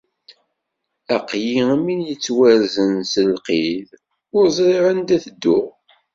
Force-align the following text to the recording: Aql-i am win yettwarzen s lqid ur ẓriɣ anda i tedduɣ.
Aql-i 1.15 1.53
am 1.73 1.81
win 1.85 2.07
yettwarzen 2.09 2.93
s 3.11 3.13
lqid 3.31 3.89
ur 4.35 4.45
ẓriɣ 4.57 4.83
anda 4.91 5.15
i 5.15 5.23
tedduɣ. 5.23 5.65